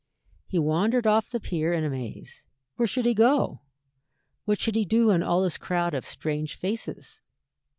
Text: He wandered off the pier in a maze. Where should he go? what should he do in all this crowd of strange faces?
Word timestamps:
He 0.47 0.57
wandered 0.57 1.05
off 1.05 1.29
the 1.29 1.39
pier 1.39 1.73
in 1.73 1.83
a 1.83 1.89
maze. 1.91 2.43
Where 2.75 2.87
should 2.87 3.05
he 3.05 3.13
go? 3.13 3.61
what 4.45 4.59
should 4.59 4.73
he 4.73 4.83
do 4.83 5.11
in 5.11 5.21
all 5.21 5.43
this 5.43 5.59
crowd 5.59 5.93
of 5.93 6.05
strange 6.05 6.55
faces? 6.57 7.21